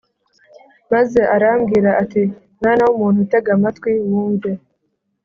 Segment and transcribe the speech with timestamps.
[0.91, 2.21] Maze arambwira ati
[2.59, 4.51] Mwana w umuntu tega amatwi wumve